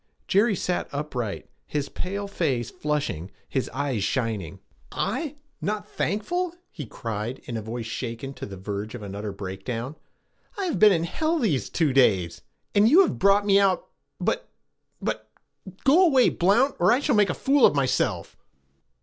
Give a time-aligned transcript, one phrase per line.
[0.27, 4.59] Jerry sat upright, his pale face flushing, his eyes shining.
[4.91, 5.35] 'I?
[5.61, 9.95] Not thankful?' he cried in a voice shaken to the verge of an utter breakdown.
[10.57, 12.41] 'I have been in hell these two days,
[12.73, 14.49] and you have brought me out but
[14.99, 15.29] but
[15.83, 18.35] go away, Blount, or I shall make a fool of myself!'